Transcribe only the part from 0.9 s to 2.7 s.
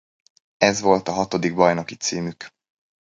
a hatodik bajnoki címük.